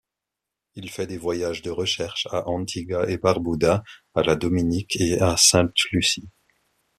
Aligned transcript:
Il 0.73 0.89
fait 0.89 1.05
des 1.05 1.19
voyages 1.19 1.61
de 1.61 1.69
recherches 1.69 2.27
à 2.31 2.47
Antigua-et-Barbuda, 2.49 3.83
à 4.15 4.23
la 4.23 4.35
Dominique 4.35 4.99
et 4.99 5.19
à 5.21 5.37
Sainte-Lucie. 5.37 6.27